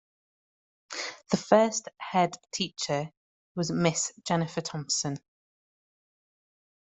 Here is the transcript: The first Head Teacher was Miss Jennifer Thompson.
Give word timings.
The 1.29 1.37
first 1.37 1.89
Head 1.99 2.31
Teacher 2.51 3.11
was 3.53 3.69
Miss 3.71 4.11
Jennifer 4.27 4.61
Thompson. 4.61 5.17